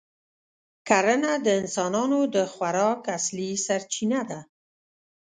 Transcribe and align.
کرنه 0.87 1.31
د 1.45 1.47
انسانانو 1.61 2.19
د 2.35 2.37
خوراک 2.53 3.01
اصلي 3.17 3.49
سرچینه 3.65 4.21
ده. 4.29 4.39